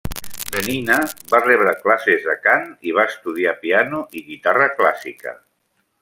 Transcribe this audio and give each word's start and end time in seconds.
De 0.53 0.61
nina, 0.67 0.95
va 1.33 1.41
rebre 1.41 1.73
classes 1.83 2.25
de 2.29 2.35
cant 2.47 2.65
i 2.91 2.95
va 2.99 3.05
estudiar 3.11 3.53
piano 3.67 3.99
i 4.21 4.25
guitarra 4.31 4.71
clàssica. 4.81 5.35